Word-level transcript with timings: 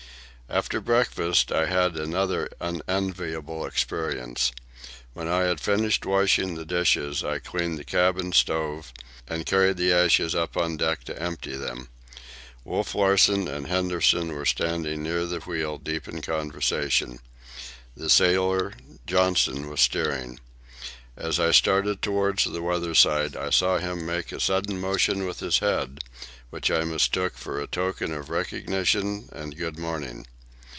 After 0.53 0.81
breakfast 0.81 1.49
I 1.49 1.65
had 1.67 1.95
another 1.95 2.49
unenviable 2.59 3.65
experience. 3.65 4.51
When 5.13 5.29
I 5.29 5.43
had 5.43 5.61
finished 5.61 6.05
washing 6.05 6.55
the 6.55 6.65
dishes, 6.65 7.23
I 7.23 7.39
cleaned 7.39 7.79
the 7.79 7.85
cabin 7.85 8.33
stove 8.33 8.91
and 9.29 9.45
carried 9.45 9.77
the 9.77 9.93
ashes 9.93 10.35
up 10.35 10.57
on 10.57 10.75
deck 10.75 11.05
to 11.05 11.17
empty 11.17 11.55
them. 11.55 11.87
Wolf 12.65 12.93
Larsen 12.93 13.47
and 13.47 13.67
Henderson 13.67 14.33
were 14.33 14.45
standing 14.45 15.01
near 15.01 15.25
the 15.25 15.39
wheel, 15.39 15.77
deep 15.77 16.05
in 16.05 16.21
conversation. 16.21 17.19
The 17.95 18.09
sailor, 18.09 18.73
Johnson, 19.07 19.69
was 19.69 19.79
steering. 19.79 20.37
As 21.15 21.39
I 21.39 21.51
started 21.51 22.01
toward 22.01 22.39
the 22.39 22.61
weather 22.61 22.93
side 22.93 23.37
I 23.37 23.51
saw 23.51 23.77
him 23.77 24.05
make 24.05 24.33
a 24.33 24.39
sudden 24.41 24.81
motion 24.81 25.25
with 25.25 25.39
his 25.39 25.59
head, 25.59 25.99
which 26.49 26.69
I 26.69 26.83
mistook 26.83 27.35
for 27.37 27.61
a 27.61 27.67
token 27.67 28.13
of 28.13 28.29
recognition 28.29 29.29
and 29.31 29.55
good 29.55 29.79
morning. 29.79 30.25